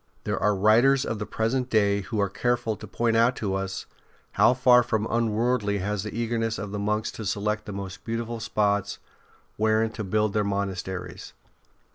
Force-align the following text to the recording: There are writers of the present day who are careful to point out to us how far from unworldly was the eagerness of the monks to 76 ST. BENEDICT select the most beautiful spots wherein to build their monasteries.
There 0.23 0.39
are 0.41 0.55
writers 0.55 1.05
of 1.05 1.19
the 1.19 1.27
present 1.27 1.69
day 1.69 2.01
who 2.01 2.19
are 2.19 2.27
careful 2.27 2.75
to 2.75 2.87
point 2.87 3.15
out 3.15 3.35
to 3.35 3.53
us 3.53 3.85
how 4.31 4.55
far 4.55 4.81
from 4.81 5.05
unworldly 5.07 5.77
was 5.79 6.01
the 6.01 6.17
eagerness 6.19 6.57
of 6.57 6.71
the 6.71 6.79
monks 6.79 7.11
to 7.11 7.23
76 7.23 7.29
ST. 7.31 7.35
BENEDICT 7.35 7.65
select 7.65 7.65
the 7.67 7.71
most 7.83 8.03
beautiful 8.03 8.39
spots 8.39 8.97
wherein 9.57 9.91
to 9.91 10.03
build 10.03 10.33
their 10.33 10.43
monasteries. 10.43 11.33